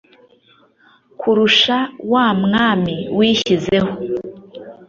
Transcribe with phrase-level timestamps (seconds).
[1.19, 1.77] kurusha
[2.11, 3.93] wa mwami wishyizeho